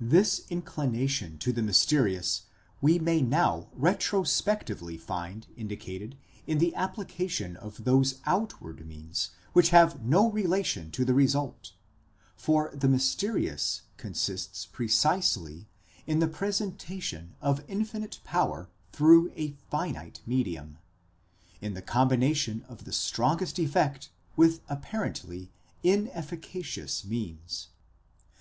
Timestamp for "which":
9.52-9.70